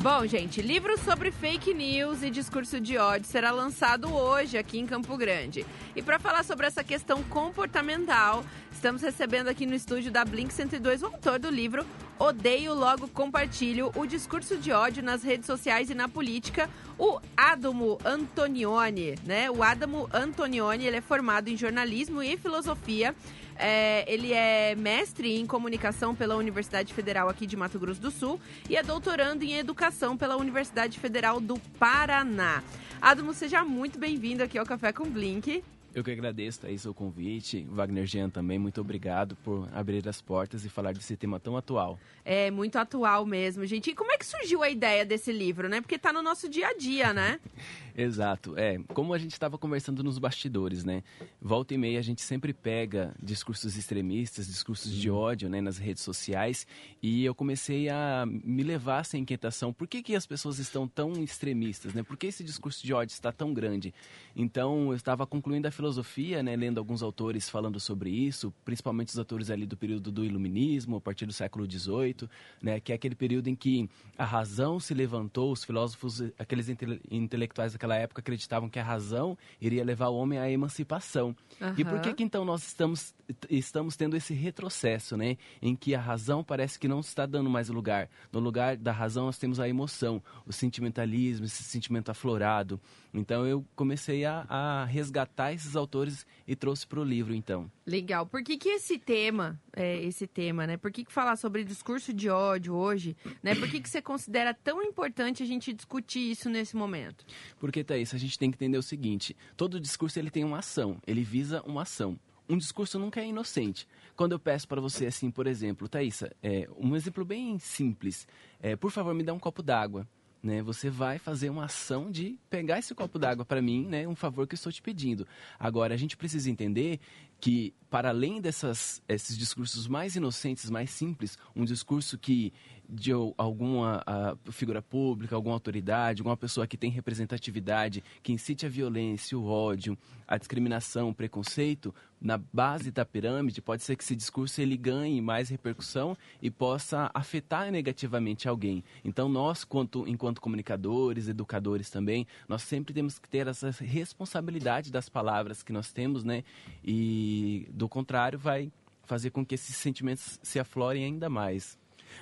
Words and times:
Bom, 0.00 0.24
gente, 0.28 0.62
livro 0.62 0.96
sobre 0.96 1.32
fake 1.32 1.74
news 1.74 2.22
e 2.22 2.30
discurso 2.30 2.80
de 2.80 2.96
ódio 2.96 3.26
será 3.26 3.50
lançado 3.50 4.14
hoje 4.14 4.56
aqui 4.56 4.78
em 4.78 4.86
Campo 4.86 5.16
Grande. 5.16 5.66
E 5.96 6.00
para 6.00 6.20
falar 6.20 6.44
sobre 6.44 6.68
essa 6.68 6.84
questão 6.84 7.20
comportamental, 7.24 8.44
estamos 8.70 9.02
recebendo 9.02 9.48
aqui 9.48 9.66
no 9.66 9.74
estúdio 9.74 10.12
da 10.12 10.24
Blink 10.24 10.54
102 10.54 11.02
o 11.02 11.06
autor 11.06 11.40
do 11.40 11.50
livro 11.50 11.84
Odeio 12.16 12.74
Logo 12.74 13.08
Compartilho: 13.08 13.90
O 13.96 14.06
Discurso 14.06 14.56
de 14.56 14.70
Ódio 14.70 15.02
nas 15.02 15.24
Redes 15.24 15.46
Sociais 15.46 15.90
e 15.90 15.94
na 15.94 16.08
Política, 16.08 16.70
o 16.96 17.18
Adamo 17.36 17.98
Antonioni, 18.04 19.16
né? 19.24 19.50
O 19.50 19.64
Adamo 19.64 20.08
Antonioni, 20.12 20.84
ele 20.84 20.98
é 20.98 21.00
formado 21.00 21.48
em 21.48 21.56
jornalismo 21.56 22.22
e 22.22 22.36
filosofia. 22.36 23.16
É, 23.58 24.04
ele 24.06 24.32
é 24.32 24.74
mestre 24.76 25.34
em 25.34 25.44
comunicação 25.46 26.14
pela 26.14 26.36
Universidade 26.36 26.94
Federal 26.94 27.28
aqui 27.28 27.46
de 27.46 27.56
Mato 27.56 27.78
Grosso 27.78 28.00
do 28.00 28.10
Sul 28.10 28.40
e 28.70 28.76
é 28.76 28.82
doutorando 28.82 29.44
em 29.44 29.54
educação 29.54 30.16
pela 30.16 30.36
Universidade 30.36 30.98
Federal 30.98 31.40
do 31.40 31.58
Paraná. 31.78 32.62
Adamo, 33.02 33.34
seja 33.34 33.64
muito 33.64 33.98
bem-vindo 33.98 34.42
aqui 34.42 34.56
ao 34.56 34.64
Café 34.64 34.92
com 34.92 35.10
Blink. 35.10 35.62
Eu 35.94 36.04
que 36.04 36.10
agradeço, 36.10 36.60
Thaís, 36.60 36.84
o 36.84 36.92
convite. 36.92 37.66
Wagner 37.70 38.06
Jean 38.06 38.28
também, 38.28 38.58
muito 38.58 38.80
obrigado 38.80 39.34
por 39.36 39.68
abrir 39.72 40.06
as 40.08 40.20
portas 40.20 40.64
e 40.64 40.68
falar 40.68 40.92
desse 40.92 41.16
tema 41.16 41.40
tão 41.40 41.56
atual. 41.56 41.98
É, 42.24 42.50
muito 42.50 42.76
atual 42.76 43.24
mesmo, 43.24 43.64
gente. 43.66 43.90
E 43.90 43.94
como 43.94 44.12
é 44.12 44.18
que 44.18 44.26
surgiu 44.26 44.62
a 44.62 44.68
ideia 44.68 45.04
desse 45.04 45.32
livro, 45.32 45.68
né? 45.68 45.80
Porque 45.80 45.98
tá 45.98 46.12
no 46.12 46.22
nosso 46.22 46.48
dia 46.48 46.68
a 46.68 46.74
dia, 46.74 47.12
né? 47.12 47.40
Exato. 48.00 48.56
É, 48.56 48.78
como 48.94 49.12
a 49.12 49.18
gente 49.18 49.32
estava 49.32 49.58
conversando 49.58 50.04
nos 50.04 50.20
bastidores, 50.20 50.84
né? 50.84 51.02
Volta 51.42 51.74
e 51.74 51.76
meia 51.76 51.98
a 51.98 52.02
gente 52.02 52.22
sempre 52.22 52.52
pega 52.52 53.12
discursos 53.20 53.76
extremistas, 53.76 54.46
discursos 54.46 54.92
de 54.92 55.10
ódio, 55.10 55.48
né, 55.48 55.60
nas 55.60 55.78
redes 55.78 56.04
sociais, 56.04 56.64
e 57.02 57.24
eu 57.24 57.34
comecei 57.34 57.88
a 57.88 58.24
me 58.24 58.62
levar 58.62 59.00
essa 59.00 59.18
inquietação. 59.18 59.72
Por 59.72 59.88
que, 59.88 60.00
que 60.00 60.14
as 60.14 60.26
pessoas 60.26 60.60
estão 60.60 60.86
tão 60.86 61.12
extremistas, 61.24 61.92
né? 61.92 62.04
Por 62.04 62.16
que 62.16 62.28
esse 62.28 62.44
discurso 62.44 62.86
de 62.86 62.94
ódio 62.94 63.12
está 63.12 63.32
tão 63.32 63.52
grande? 63.52 63.92
Então, 64.36 64.90
eu 64.90 64.94
estava 64.94 65.26
concluindo 65.26 65.66
a 65.66 65.72
filosofia, 65.72 66.40
né, 66.40 66.54
lendo 66.54 66.78
alguns 66.78 67.02
autores 67.02 67.50
falando 67.50 67.80
sobre 67.80 68.10
isso, 68.10 68.54
principalmente 68.64 69.08
os 69.08 69.18
autores 69.18 69.50
ali 69.50 69.66
do 69.66 69.76
período 69.76 70.12
do 70.12 70.24
Iluminismo, 70.24 70.98
a 70.98 71.00
partir 71.00 71.26
do 71.26 71.32
século 71.32 71.68
XVIII, 71.68 72.28
né, 72.62 72.78
que 72.78 72.92
é 72.92 72.94
aquele 72.94 73.16
período 73.16 73.48
em 73.48 73.56
que 73.56 73.90
a 74.16 74.24
razão 74.24 74.78
se 74.78 74.94
levantou, 74.94 75.50
os 75.50 75.64
filósofos, 75.64 76.22
aqueles 76.38 76.68
intele 76.68 77.00
intelectuais 77.10 77.72
daquela 77.72 77.87
época 77.96 78.20
acreditavam 78.20 78.68
que 78.68 78.78
a 78.78 78.84
razão 78.84 79.36
iria 79.60 79.84
levar 79.84 80.08
o 80.08 80.16
homem 80.16 80.38
à 80.38 80.50
emancipação. 80.50 81.34
Uhum. 81.60 81.74
E 81.76 81.84
por 81.84 82.00
que, 82.00 82.14
que 82.14 82.22
então 82.22 82.44
nós 82.44 82.66
estamos, 82.66 83.14
estamos 83.48 83.96
tendo 83.96 84.16
esse 84.16 84.34
retrocesso, 84.34 85.16
né, 85.16 85.36
em 85.60 85.74
que 85.74 85.94
a 85.94 86.00
razão 86.00 86.42
parece 86.42 86.78
que 86.78 86.88
não 86.88 87.00
está 87.00 87.26
dando 87.26 87.50
mais 87.50 87.68
lugar. 87.68 88.08
No 88.32 88.40
lugar 88.40 88.76
da 88.76 88.92
razão 88.92 89.26
nós 89.26 89.38
temos 89.38 89.60
a 89.60 89.68
emoção, 89.68 90.22
o 90.46 90.52
sentimentalismo, 90.52 91.46
esse 91.46 91.62
sentimento 91.62 92.10
aflorado. 92.10 92.80
Então 93.12 93.46
eu 93.46 93.64
comecei 93.74 94.24
a, 94.24 94.44
a 94.48 94.84
resgatar 94.84 95.52
esses 95.52 95.76
autores 95.76 96.26
e 96.46 96.54
trouxe 96.54 96.86
para 96.86 97.00
o 97.00 97.04
livro, 97.04 97.34
então. 97.34 97.70
Legal. 97.86 98.26
Por 98.26 98.42
que, 98.42 98.56
que 98.56 98.68
esse 98.68 98.98
tema, 98.98 99.58
é, 99.74 100.02
esse 100.02 100.26
tema, 100.26 100.66
né? 100.66 100.76
Por 100.76 100.92
que, 100.92 101.04
que 101.04 101.12
falar 101.12 101.36
sobre 101.36 101.64
discurso 101.64 102.12
de 102.12 102.28
ódio 102.28 102.74
hoje, 102.74 103.16
né? 103.42 103.54
Por 103.54 103.68
que, 103.68 103.80
que 103.80 103.88
você 103.88 104.02
considera 104.02 104.52
tão 104.52 104.82
importante 104.82 105.42
a 105.42 105.46
gente 105.46 105.72
discutir 105.72 106.30
isso 106.30 106.48
nesse 106.48 106.76
momento? 106.76 107.24
Porque, 107.58 107.77
Thaís, 107.84 108.14
a 108.14 108.18
gente 108.18 108.38
tem 108.38 108.50
que 108.50 108.56
entender 108.56 108.78
o 108.78 108.82
seguinte: 108.82 109.36
todo 109.56 109.80
discurso 109.80 110.18
ele 110.18 110.30
tem 110.30 110.44
uma 110.44 110.58
ação, 110.58 110.98
ele 111.06 111.22
visa 111.22 111.62
uma 111.62 111.82
ação. 111.82 112.18
Um 112.48 112.56
discurso 112.56 112.98
nunca 112.98 113.20
é 113.20 113.26
inocente. 113.26 113.86
Quando 114.16 114.32
eu 114.32 114.38
peço 114.38 114.66
para 114.66 114.80
você, 114.80 115.04
assim, 115.06 115.30
por 115.30 115.46
exemplo, 115.46 115.86
Thaisa, 115.86 116.34
é, 116.42 116.66
um 116.78 116.96
exemplo 116.96 117.22
bem 117.22 117.58
simples. 117.58 118.26
É, 118.58 118.74
por 118.74 118.90
favor, 118.90 119.14
me 119.14 119.22
dá 119.22 119.34
um 119.34 119.38
copo 119.38 119.62
d'água 119.62 120.08
né? 120.42 120.62
Você 120.62 120.88
vai 120.88 121.18
fazer 121.18 121.50
uma 121.50 121.64
ação 121.64 122.10
de 122.10 122.38
pegar 122.48 122.78
esse 122.78 122.94
copo 122.94 123.18
d'água 123.18 123.44
para 123.44 123.60
mim, 123.60 123.86
né? 123.86 124.06
Um 124.06 124.14
favor 124.14 124.46
que 124.46 124.54
eu 124.54 124.56
estou 124.56 124.72
te 124.72 124.80
pedindo. 124.80 125.26
Agora, 125.58 125.94
a 125.94 125.96
gente 125.96 126.16
precisa 126.16 126.50
entender 126.50 127.00
que, 127.40 127.74
para 127.90 128.08
além 128.10 128.40
desses 128.40 129.02
discursos 129.36 129.86
mais 129.86 130.16
inocentes, 130.16 130.70
mais 130.70 130.90
simples, 130.90 131.38
um 131.54 131.64
discurso 131.64 132.18
que 132.18 132.52
de 132.88 133.12
alguma 133.36 134.02
figura 134.50 134.80
pública, 134.80 135.36
alguma 135.36 135.54
autoridade, 135.54 136.22
alguma 136.22 136.36
pessoa 136.36 136.66
que 136.66 136.76
tem 136.76 136.90
representatividade, 136.90 138.02
que 138.22 138.32
incite 138.32 138.64
a 138.64 138.68
violência, 138.68 139.38
o 139.38 139.46
ódio, 139.46 139.96
a 140.26 140.38
discriminação, 140.38 141.10
o 141.10 141.14
preconceito, 141.14 141.94
na 142.20 142.38
base 142.52 142.90
da 142.90 143.04
pirâmide, 143.04 143.60
pode 143.60 143.82
ser 143.82 143.94
que 143.94 144.02
esse 144.02 144.16
discurso 144.16 144.60
ele 144.60 144.76
ganhe 144.76 145.20
mais 145.20 145.48
repercussão 145.48 146.16
e 146.40 146.50
possa 146.50 147.10
afetar 147.14 147.70
negativamente 147.70 148.48
alguém. 148.48 148.82
Então 149.04 149.28
nós, 149.28 149.64
quanto, 149.64 150.08
enquanto 150.08 150.40
comunicadores, 150.40 151.28
educadores 151.28 151.90
também, 151.90 152.26
nós 152.48 152.62
sempre 152.62 152.94
temos 152.94 153.18
que 153.18 153.28
ter 153.28 153.46
essa 153.46 153.70
responsabilidade 153.70 154.90
das 154.90 155.08
palavras 155.08 155.62
que 155.62 155.72
nós 155.72 155.92
temos, 155.92 156.24
né? 156.24 156.42
E 156.84 157.68
do 157.70 157.88
contrário 157.88 158.38
vai 158.38 158.72
fazer 159.04 159.30
com 159.30 159.44
que 159.44 159.54
esses 159.54 159.76
sentimentos 159.76 160.38
se 160.42 160.58
aflorem 160.58 161.04
ainda 161.04 161.28
mais. 161.28 161.78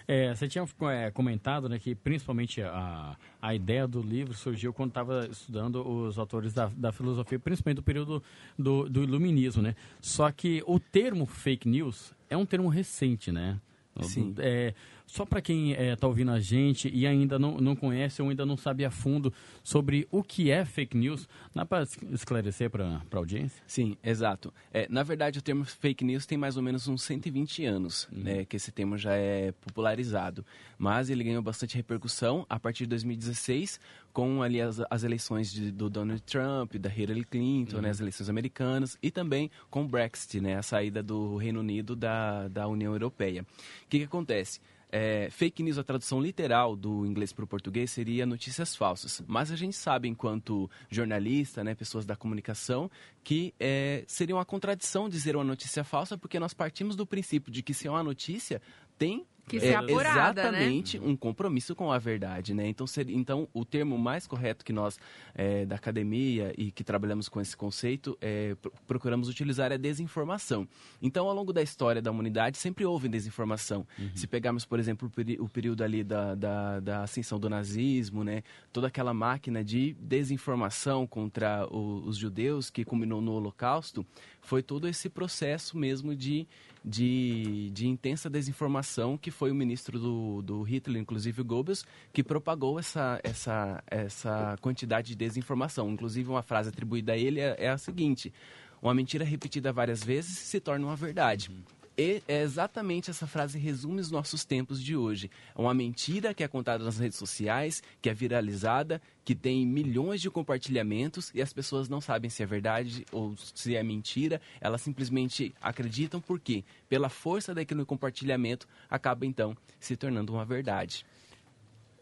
É, 0.07 0.35
você 0.35 0.49
tinha 0.49 0.65
é, 0.91 1.11
comentado 1.11 1.69
né, 1.69 1.79
que 1.79 1.95
principalmente 1.95 2.63
a, 2.63 3.17
a 3.41 3.55
ideia 3.55 3.87
do 3.87 4.01
livro 4.01 4.35
surgiu 4.35 4.73
quando 4.73 4.91
estava 4.91 5.27
estudando 5.31 5.87
os 5.87 6.19
autores 6.19 6.53
da, 6.53 6.71
da 6.77 6.93
filosofia, 6.93 7.39
principalmente 7.39 7.77
do 7.77 7.83
período 7.83 8.23
do, 8.59 8.89
do 8.89 9.03
iluminismo, 9.03 9.63
né? 9.63 9.75
Só 10.01 10.31
que 10.31 10.63
o 10.67 10.79
termo 10.79 11.27
fake 11.27 11.69
news 11.69 12.13
é 12.29 12.37
um 12.37 12.47
termo 12.47 12.69
recente, 12.69 13.31
né? 13.33 13.59
Sim. 14.03 14.35
É, 14.39 14.75
só 15.07 15.25
para 15.25 15.41
quem 15.41 15.71
está 15.71 15.83
é, 15.83 15.97
tá 15.97 16.07
ouvindo 16.07 16.33
a 16.33 16.41
gente 16.41 16.91
e 16.93 17.07
ainda 17.07 17.39
não, 17.39 17.59
não 17.59 17.77
conhece 17.77 18.21
ou 18.21 18.29
ainda 18.29 18.45
não 18.45 18.57
sabe 18.57 18.85
a 18.85 18.91
fundo 18.91 19.33
sobre 19.63 20.07
o 20.11 20.23
que 20.23 20.51
é 20.51 20.65
fake 20.65 20.97
news, 20.97 21.29
dá 21.55 21.65
para 21.65 21.85
esclarecer 22.11 22.69
para 22.69 23.01
a 23.11 23.17
audiência? 23.17 23.63
Sim, 23.67 23.97
exato. 24.03 24.53
É, 24.73 24.87
na 24.91 25.03
verdade, 25.03 25.39
o 25.39 25.43
termo 25.43 25.65
fake 25.65 26.05
news 26.05 26.27
tem 26.27 26.37
mais 26.37 26.57
ou 26.57 26.63
menos 26.63 26.89
uns 26.89 27.03
120 27.03 27.65
anos 27.65 28.09
uhum. 28.11 28.23
né, 28.23 28.45
que 28.45 28.57
esse 28.57 28.73
termo 28.73 28.99
já 28.99 29.15
é 29.15 29.53
popularizado. 29.53 30.45
Mas 30.77 31.09
ele 31.09 31.23
ganhou 31.23 31.43
bastante 31.43 31.77
repercussão 31.77 32.45
a 32.49 32.59
partir 32.59 32.85
de 32.85 32.91
2016, 32.91 33.81
com 34.13 34.43
ali 34.43 34.61
as, 34.61 34.81
as 34.91 35.05
eleições 35.05 35.53
de, 35.53 35.71
do 35.71 35.89
Donald 35.89 36.21
Trump, 36.23 36.75
da 36.77 36.91
Hillary 36.91 37.25
Clinton, 37.25 37.73
né, 37.73 37.77
uhum. 37.77 37.83
né, 37.83 37.91
as 37.91 38.01
eleições 38.01 38.29
americanas, 38.29 38.99
e 39.03 39.11
também 39.11 39.51
com 39.71 39.85
o 39.85 39.89
Brexit, 39.89 40.41
né, 40.41 40.57
a 40.57 40.63
saída 40.63 41.03
do 41.03 41.37
Reino 41.37 41.61
Unido 41.61 41.95
da, 41.95 42.49
da 42.49 42.67
União 42.67 42.93
Europeia. 42.93 43.43
O 43.43 43.89
que, 43.89 43.99
que 43.99 44.05
acontece? 44.05 44.61
É, 44.91 45.29
fake 45.31 45.63
news, 45.63 45.79
a 45.79 45.85
tradução 45.85 46.21
literal 46.21 46.77
do 46.77 47.05
inglês 47.05 47.33
para 47.33 47.45
o 47.45 47.49
português 47.49 47.91
seria 47.91 48.25
notícias 48.25 48.77
falsas. 48.77 49.23
Mas 49.27 49.51
a 49.51 49.57
gente 49.57 49.77
sabe, 49.77 50.09
enquanto 50.09 50.71
jornalista, 50.89 51.65
né, 51.65 51.75
pessoas 51.75 52.07
da 52.07 52.15
comunicação, 52.15 52.91
que 53.25 53.53
é, 53.59 54.05
seria 54.07 54.37
uma 54.37 54.45
contradição 54.45 55.09
dizer 55.09 55.35
uma 55.37 55.45
notícia 55.45 55.83
falsa, 55.83 56.17
porque 56.17 56.39
nós 56.39 56.55
partimos 56.55 56.95
do 56.95 57.07
princípio 57.07 57.51
de 57.51 57.63
que 57.63 57.75
se 57.75 57.89
é 57.89 57.91
uma 57.91 58.03
notícia, 58.03 58.63
tem 58.97 59.27
que 59.49 59.59
é, 59.59 59.75
apurada, 59.75 60.51
né? 60.51 60.59
exatamente 60.59 60.99
né? 60.99 61.07
um 61.07 61.17
compromisso 61.17 61.75
com 61.75 61.93
a 61.93 61.99
verdade, 61.99 62.53
né? 62.53 62.67
Então, 62.67 62.87
ser, 62.87 63.09
então 63.09 63.49
o 63.55 63.65
termo 63.65 63.97
mais 63.97 64.27
correto 64.27 64.65
que 64.65 64.73
nós 64.73 64.99
é, 65.35 65.65
da 65.65 65.77
academia 65.77 66.53
e 66.59 66.73
que 66.73 66.83
trabalhamos 66.83 67.29
com 67.29 67.41
esse 67.41 67.57
conceito 67.57 68.19
é, 68.21 68.57
procuramos 68.87 69.29
utilizar 69.29 69.71
é 69.71 69.79
desinformação. 69.79 70.67
Então, 71.01 71.29
ao 71.29 71.35
longo 71.35 71.53
da 71.53 71.63
história 71.63 72.03
da 72.03 72.11
humanidade 72.11 72.59
sempre 72.59 72.85
houve 72.85 73.09
desinformação. 73.09 73.87
Uhum. 73.99 74.11
Se 74.15 74.27
pegarmos, 74.27 74.65
por 74.65 74.81
exemplo, 74.81 75.09
o, 75.09 75.45
o 75.45 75.49
período 75.49 75.85
ali 75.85 76.03
da, 76.03 76.35
da, 76.35 76.81
da, 76.81 77.03
ascensão 77.05 77.39
do 77.39 77.49
nazismo, 77.49 78.25
né? 78.25 78.43
Toda 78.73 78.89
aquela 78.89 79.15
máquina 79.15 79.63
de 79.63 79.95
desinformação 80.01 81.07
contra 81.07 81.67
o, 81.71 82.03
os 82.05 82.17
judeus 82.17 82.69
que 82.69 82.85
culminou 82.85 83.21
no 83.21 83.33
Holocausto, 83.33 84.05
foi 84.41 84.63
todo 84.63 84.87
esse 84.89 85.09
processo 85.09 85.77
mesmo 85.77 86.15
de, 86.15 86.47
de, 86.87 87.69
de 87.73 87.89
intensa 87.89 88.31
desinformação 88.31 89.19
que 89.19 89.33
foi 89.33 89.51
o 89.51 89.55
ministro 89.55 89.99
do, 89.99 90.41
do 90.41 90.63
Hitler, 90.63 91.03
inclusive 91.03 91.41
o 91.41 91.45
Goebbels, 91.45 91.85
que 92.13 92.23
propagou 92.23 92.79
essa, 92.79 93.19
essa, 93.25 93.83
essa 93.89 94.57
quantidade 94.61 95.09
de 95.09 95.17
desinformação. 95.17 95.91
Inclusive, 95.91 96.31
uma 96.31 96.43
frase 96.43 96.69
atribuída 96.69 97.15
a 97.15 97.17
ele 97.17 97.41
é, 97.41 97.57
é 97.59 97.69
a 97.69 97.77
seguinte: 97.77 98.33
uma 98.81 98.95
mentira 98.95 99.25
repetida 99.25 99.73
várias 99.73 100.05
vezes 100.05 100.39
se 100.39 100.61
torna 100.61 100.87
uma 100.87 100.95
verdade. 100.95 101.51
E 101.99 102.23
é 102.29 102.43
exatamente 102.43 103.11
essa 103.11 103.27
frase 103.27 103.59
resume 103.59 104.03
os 104.03 104.11
nossos 104.11 104.45
tempos 104.45 104.83
de 104.83 104.95
hoje. 104.95 105.31
É 105.57 105.59
uma 105.59 105.73
mentira 105.73 106.35
que 106.35 106.45
é 106.45 106.49
contada 106.49 106.85
nas 106.85 106.99
redes 106.99 107.17
sociais, 107.17 107.83
que 108.03 108.11
é 108.11 108.15
viralizada, 108.15 109.01
que 109.25 109.35
tem 109.35 109.65
milhões 109.65 110.21
de 110.21 110.31
compartilhamentos 110.31 111.33
e 111.35 111.41
as 111.41 111.55
pessoas 111.55 111.89
não 111.89 111.99
sabem 111.99 112.29
se 112.29 112.43
é 112.43 112.47
verdade 112.47 113.07
ou 113.11 113.35
se 113.39 113.75
é 113.75 113.83
mentira. 113.83 114.43
Elas 114.61 114.83
simplesmente 114.83 115.55
acreditam 115.59 116.21
porque, 116.21 116.65
pela 116.87 117.09
força 117.09 117.55
daquele 117.55 117.83
compartilhamento, 117.87 118.69
acaba 118.91 119.25
então 119.25 119.57
se 119.81 119.97
tornando 119.97 120.35
uma 120.35 120.45
verdade. 120.45 121.07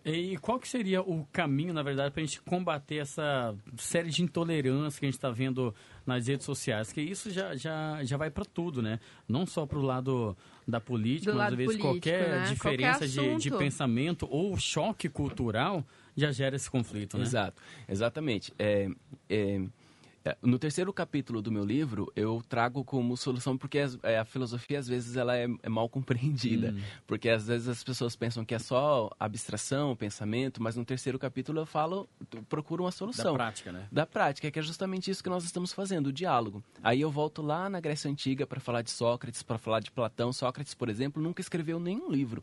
E 0.04 0.36
qual 0.36 0.58
que 0.58 0.68
seria 0.68 1.00
o 1.00 1.24
caminho, 1.32 1.72
na 1.72 1.82
verdade, 1.82 2.10
para 2.12 2.22
a 2.22 2.26
gente 2.26 2.40
combater 2.42 2.96
essa 2.96 3.56
série 3.78 4.10
de 4.10 4.22
intolerância 4.22 5.00
que 5.00 5.06
a 5.06 5.08
gente 5.08 5.16
está 5.16 5.30
vendo 5.30 5.74
nas 6.06 6.26
redes 6.26 6.44
sociais? 6.44 6.92
Que 6.92 7.00
isso 7.00 7.30
já, 7.30 7.56
já, 7.56 8.04
já 8.04 8.16
vai 8.18 8.30
para 8.30 8.44
tudo, 8.44 8.82
né? 8.82 9.00
Não 9.26 9.46
só 9.46 9.64
para 9.64 9.78
o 9.78 9.82
lado 9.82 10.36
da 10.68 10.78
política, 10.78 11.32
Do 11.32 11.38
mas 11.38 11.52
às 11.52 11.54
vezes 11.56 11.76
político, 11.76 11.92
qualquer 11.92 12.28
né? 12.28 12.44
diferença 12.50 13.08
Qualquer 13.08 13.36
de, 13.36 13.50
de 13.50 13.50
pensamento 13.56 14.28
ou 14.30 14.54
choque 14.58 15.08
cultural 15.08 15.82
já 16.14 16.30
gera 16.30 16.54
esse 16.54 16.70
conflito, 16.70 17.16
né? 17.16 17.24
Exato, 17.24 17.62
exatamente. 17.88 18.52
É, 18.58 18.88
é, 19.28 19.62
no 20.40 20.58
terceiro 20.58 20.90
capítulo 20.92 21.42
do 21.42 21.52
meu 21.52 21.64
livro, 21.64 22.10
eu 22.16 22.42
trago 22.48 22.82
como 22.82 23.14
solução, 23.16 23.58
porque 23.58 23.78
é, 24.02 24.18
a 24.18 24.24
filosofia, 24.24 24.78
às 24.78 24.88
vezes, 24.88 25.16
ela 25.16 25.36
é, 25.36 25.46
é 25.62 25.68
mal 25.68 25.86
compreendida. 25.90 26.72
Hum. 26.74 26.80
Porque, 27.06 27.28
às 27.28 27.46
vezes, 27.46 27.68
as 27.68 27.84
pessoas 27.84 28.16
pensam 28.16 28.44
que 28.44 28.54
é 28.54 28.58
só 28.58 29.10
abstração, 29.20 29.94
pensamento, 29.94 30.62
mas 30.62 30.76
no 30.76 30.84
terceiro 30.84 31.18
capítulo 31.18 31.60
eu 31.60 31.66
falo, 31.66 32.08
procuro 32.48 32.84
uma 32.84 32.88
Da 32.90 32.96
solução. 32.96 33.34
prática, 33.34 33.70
né? 33.70 33.86
da 33.92 34.06
prática, 34.06 34.50
que 34.50 34.58
é 34.58 34.62
justamente 34.62 35.10
isso 35.10 35.22
que 35.22 35.28
nós 35.28 35.44
estamos 35.44 35.72
fazendo, 35.72 36.06
o 36.06 36.12
diálogo. 36.12 36.64
Aí 36.82 37.00
eu 37.02 37.10
volto 37.10 37.42
lá 37.42 37.68
na 37.68 37.80
Grécia 37.80 38.10
Antiga 38.10 38.46
para 38.46 38.60
falar 38.60 38.80
de 38.80 38.90
Sócrates, 38.90 39.42
para 39.42 39.58
falar 39.58 39.80
de 39.80 39.90
Platão. 39.90 40.32
Sócrates, 40.32 40.74
por 40.74 40.88
exemplo, 40.88 41.22
nunca 41.22 41.42
escreveu 41.42 41.78
nenhum 41.78 42.10
livro. 42.10 42.42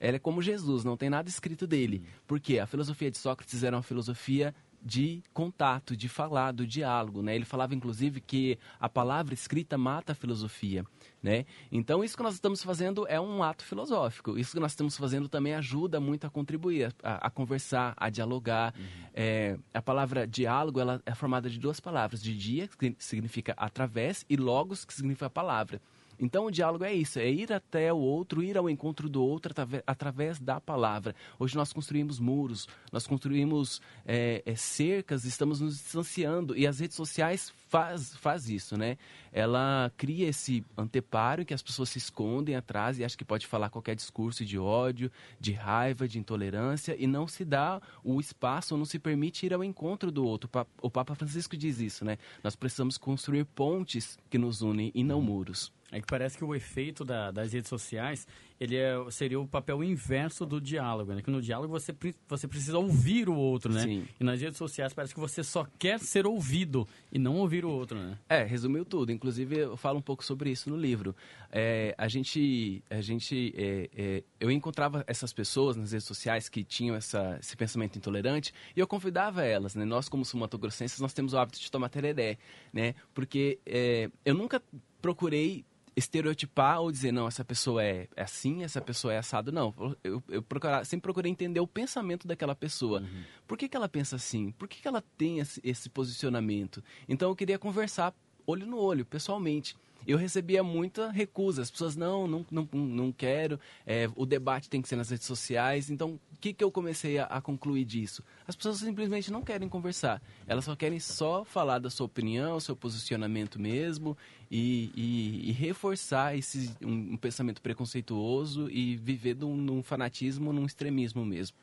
Ele 0.00 0.16
é 0.16 0.18
como 0.18 0.40
Jesus, 0.40 0.82
não 0.82 0.96
tem 0.96 1.10
nada 1.10 1.28
escrito 1.28 1.66
dele. 1.66 2.02
Por 2.26 2.40
quê? 2.40 2.58
A 2.58 2.66
filosofia 2.66 3.10
de 3.10 3.18
Sócrates 3.18 3.62
era 3.62 3.76
uma 3.76 3.82
filosofia 3.82 4.54
de 4.82 5.22
contato, 5.34 5.96
de 5.96 6.08
falar, 6.08 6.52
do 6.52 6.66
diálogo, 6.66 7.22
né? 7.22 7.34
Ele 7.34 7.44
falava 7.44 7.74
inclusive 7.74 8.20
que 8.20 8.58
a 8.78 8.88
palavra 8.88 9.34
escrita 9.34 9.76
mata 9.76 10.12
a 10.12 10.14
filosofia, 10.14 10.84
né? 11.22 11.44
Então 11.70 12.02
isso 12.02 12.16
que 12.16 12.22
nós 12.22 12.34
estamos 12.34 12.62
fazendo 12.62 13.06
é 13.06 13.20
um 13.20 13.42
ato 13.42 13.64
filosófico. 13.64 14.38
Isso 14.38 14.52
que 14.52 14.60
nós 14.60 14.72
estamos 14.72 14.96
fazendo 14.96 15.28
também 15.28 15.54
ajuda 15.54 16.00
muito 16.00 16.26
a 16.26 16.30
contribuir, 16.30 16.94
a, 17.02 17.26
a 17.26 17.30
conversar, 17.30 17.94
a 17.96 18.08
dialogar. 18.08 18.74
É, 19.12 19.58
a 19.74 19.82
palavra 19.82 20.26
diálogo 20.26 20.80
ela 20.80 21.02
é 21.04 21.14
formada 21.14 21.50
de 21.50 21.58
duas 21.58 21.78
palavras: 21.78 22.22
de 22.22 22.36
dia 22.36 22.68
que 22.68 22.96
significa 22.98 23.54
através 23.56 24.24
e 24.28 24.36
logos 24.36 24.84
que 24.84 24.94
significa 24.94 25.28
palavra. 25.28 25.80
Então 26.20 26.44
o 26.46 26.50
diálogo 26.50 26.84
é 26.84 26.92
isso, 26.92 27.18
é 27.18 27.30
ir 27.30 27.50
até 27.52 27.90
o 27.92 27.96
outro, 27.96 28.42
ir 28.42 28.58
ao 28.58 28.68
encontro 28.68 29.08
do 29.08 29.24
outro 29.24 29.54
através 29.86 30.38
da 30.38 30.60
palavra. 30.60 31.14
Hoje 31.38 31.56
nós 31.56 31.72
construímos 31.72 32.20
muros, 32.20 32.68
nós 32.92 33.06
construímos 33.06 33.80
é, 34.04 34.42
é, 34.44 34.54
cercas, 34.54 35.24
estamos 35.24 35.60
nos 35.60 35.78
distanciando 35.78 36.54
e 36.56 36.66
as 36.66 36.78
redes 36.78 36.96
sociais 36.96 37.50
faz, 37.68 38.14
faz 38.16 38.50
isso, 38.50 38.76
né? 38.76 38.98
Ela 39.32 39.90
cria 39.96 40.28
esse 40.28 40.64
anteparo 40.76 41.42
em 41.42 41.44
que 41.44 41.54
as 41.54 41.62
pessoas 41.62 41.88
se 41.88 41.98
escondem 41.98 42.54
atrás 42.54 42.98
e 42.98 43.04
acham 43.04 43.16
que 43.16 43.24
pode 43.24 43.46
falar 43.46 43.70
qualquer 43.70 43.94
discurso 43.94 44.44
de 44.44 44.58
ódio, 44.58 45.10
de 45.38 45.52
raiva, 45.52 46.06
de 46.06 46.18
intolerância 46.18 46.94
e 46.98 47.06
não 47.06 47.26
se 47.26 47.44
dá 47.44 47.80
o 48.04 48.20
espaço, 48.20 48.76
não 48.76 48.84
se 48.84 48.98
permite 48.98 49.46
ir 49.46 49.54
ao 49.54 49.64
encontro 49.64 50.10
do 50.10 50.24
outro. 50.24 50.48
O 50.48 50.50
Pa- 50.50 50.66
O 50.82 50.90
Papa 50.90 51.14
Francisco 51.14 51.56
diz 51.56 51.80
isso, 51.80 52.04
né? 52.04 52.18
Nós 52.44 52.54
precisamos 52.56 52.98
construir 52.98 53.44
pontes 53.44 54.18
que 54.28 54.36
nos 54.36 54.60
unem 54.60 54.90
e 54.94 55.02
não 55.02 55.22
muros. 55.22 55.72
É 55.92 56.00
que 56.00 56.06
parece 56.06 56.38
que 56.38 56.44
o 56.44 56.54
efeito 56.54 57.04
da- 57.04 57.30
das 57.30 57.52
redes 57.52 57.68
sociais 57.68 58.26
ele 58.60 58.76
é, 58.76 58.92
seria 59.10 59.40
o 59.40 59.48
papel 59.48 59.82
inverso 59.82 60.44
do 60.44 60.60
diálogo, 60.60 61.14
né? 61.14 61.22
Que 61.22 61.30
no 61.30 61.40
diálogo 61.40 61.72
você, 61.72 61.94
você 62.28 62.46
precisa 62.46 62.78
ouvir 62.78 63.26
o 63.28 63.34
outro, 63.34 63.72
né? 63.72 63.82
Sim. 63.82 64.06
E 64.20 64.22
nas 64.22 64.38
redes 64.40 64.58
sociais 64.58 64.92
parece 64.92 65.14
que 65.14 65.18
você 65.20 65.42
só 65.42 65.66
quer 65.78 65.98
ser 65.98 66.26
ouvido 66.26 66.86
e 67.10 67.18
não 67.18 67.36
ouvir 67.38 67.64
o 67.64 67.70
outro, 67.70 67.98
né? 67.98 68.18
É, 68.28 68.42
resumiu 68.44 68.84
tudo. 68.84 69.10
Inclusive, 69.10 69.56
eu 69.60 69.76
falo 69.78 69.98
um 69.98 70.02
pouco 70.02 70.22
sobre 70.22 70.50
isso 70.50 70.68
no 70.68 70.76
livro. 70.76 71.16
É, 71.50 71.94
a 71.96 72.06
gente, 72.06 72.84
a 72.90 73.00
gente 73.00 73.54
é, 73.56 73.88
é, 73.96 74.24
eu 74.38 74.50
encontrava 74.50 75.02
essas 75.06 75.32
pessoas 75.32 75.74
nas 75.74 75.92
redes 75.92 76.06
sociais 76.06 76.48
que 76.50 76.62
tinham 76.62 76.94
essa, 76.94 77.38
esse 77.40 77.56
pensamento 77.56 77.96
intolerante 77.96 78.52
e 78.76 78.80
eu 78.80 78.86
convidava 78.86 79.42
elas, 79.42 79.74
né? 79.74 79.86
Nós, 79.86 80.06
como 80.06 80.22
sumatogrossenses, 80.24 81.00
nós 81.00 81.14
temos 81.14 81.32
o 81.32 81.38
hábito 81.38 81.58
de 81.58 81.70
tomar 81.70 81.88
tereré, 81.88 82.36
né? 82.74 82.94
Porque 83.14 83.58
é, 83.64 84.10
eu 84.22 84.34
nunca 84.34 84.62
procurei 85.00 85.64
estereotipar 86.00 86.80
ou 86.80 86.90
dizer, 86.90 87.12
não, 87.12 87.26
essa 87.28 87.44
pessoa 87.44 87.82
é, 87.82 88.08
é 88.16 88.22
assim, 88.22 88.64
essa 88.64 88.80
pessoa 88.80 89.14
é 89.14 89.18
assado. 89.18 89.52
Não, 89.52 89.72
eu, 90.02 90.22
eu 90.28 90.42
procura- 90.42 90.84
sempre 90.84 91.02
procurei 91.02 91.30
entender 91.30 91.60
o 91.60 91.66
pensamento 91.66 92.26
daquela 92.26 92.54
pessoa. 92.54 93.02
Por 93.46 93.56
que, 93.56 93.68
que 93.68 93.76
ela 93.76 93.88
pensa 93.88 94.16
assim? 94.16 94.50
Por 94.52 94.66
que, 94.68 94.80
que 94.82 94.88
ela 94.88 95.02
tem 95.16 95.38
esse, 95.38 95.60
esse 95.62 95.88
posicionamento? 95.88 96.82
Então 97.08 97.28
eu 97.30 97.36
queria 97.36 97.58
conversar 97.58 98.14
olho 98.46 98.66
no 98.66 98.78
olho, 98.78 99.04
pessoalmente. 99.04 99.76
Eu 100.06 100.16
recebia 100.18 100.62
muita 100.62 101.10
recusa. 101.10 101.62
As 101.62 101.70
pessoas, 101.70 101.96
não, 101.96 102.26
não, 102.26 102.46
não, 102.50 102.68
não 102.72 103.12
quero. 103.12 103.58
é, 103.86 104.08
o 104.16 104.24
debate 104.26 104.68
tem 104.68 104.80
que 104.82 104.88
ser 104.88 104.96
nas 104.96 105.10
redes 105.10 105.26
sociais. 105.26 105.90
Então, 105.90 106.18
o 106.32 106.36
que, 106.40 106.52
que 106.52 106.64
eu 106.64 106.70
comecei 106.70 107.18
a, 107.18 107.24
a 107.24 107.40
concluir 107.40 107.84
disso? 107.84 108.22
As 108.46 108.56
pessoas 108.56 108.78
simplesmente 108.78 109.30
não 109.30 109.42
querem 109.42 109.68
conversar. 109.68 110.22
Elas 110.46 110.64
só 110.64 110.74
querem 110.74 110.98
só 110.98 111.44
falar 111.44 111.78
da 111.78 111.90
sua 111.90 112.06
opinião, 112.06 112.58
seu 112.60 112.74
posicionamento 112.74 113.60
mesmo 113.60 114.16
e, 114.50 114.90
e- 114.94 115.48
e 115.50 115.52
reforçar 115.52 116.36
esse, 116.36 116.74
um, 116.82 117.12
um 117.12 117.16
pensamento 117.16 117.60
preconceituoso 117.60 118.68
e 118.70 118.96
viver 118.96 119.36
num, 119.36 119.56
num 119.56 119.82
fanatismo, 119.82 120.52
num 120.52 120.64
extremismo 120.64 121.24
mesmo. 121.24 121.56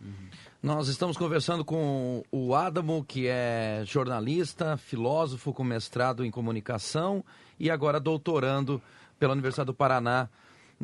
Nós 0.62 0.88
estamos 0.88 1.18
conversando 1.18 1.66
com 1.66 2.24
o 2.32 2.54
Adamo, 2.56 3.04
que 3.04 3.28
é 3.28 3.84
jornalista, 3.86 4.78
filósofo 4.78 5.54
com 5.54 5.64
mestrado 5.64 6.24
em 6.24 6.32
comunicação 6.32 7.24
e 7.60 7.70
agora 7.70 8.00
doutorando 8.00 8.82
pela 9.20 9.34
Universidade 9.34 9.68
do 9.68 9.74
Paraná. 9.74 10.30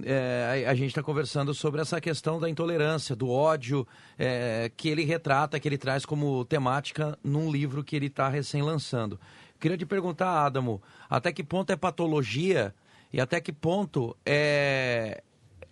É, 0.02 0.66
a, 0.68 0.74
gente 0.74 0.88
está 0.88 1.04
conversando 1.04 1.54
sobre 1.54 1.80
essa 1.80 2.02
questão 2.02 2.40
da 2.40 2.50
intolerância, 2.50 3.16
do 3.16 3.30
ódio, 3.30 3.88
é, 4.18 4.72
que 4.76 4.90
ele 4.90 5.06
retrata, 5.06 5.60
que 5.60 5.68
ele 5.68 5.78
traz 5.78 6.04
como 6.04 6.44
temática 6.46 7.18
num 7.24 7.52
livro 7.52 7.84
que 7.84 7.96
ele 7.96 8.08
está 8.08 8.28
recém-lançando. 8.28 9.20
Queria 9.60 9.78
te 9.78 9.86
perguntar, 9.86 10.46
Adamo, 10.46 10.82
até 11.08 11.32
que 11.32 11.44
ponto 11.44 11.72
é 11.72 11.76
patologia 11.76 12.74
e 13.14 13.22
até 13.22 13.40
que 13.40 13.54
ponto 13.54 14.18
é, 14.26 15.22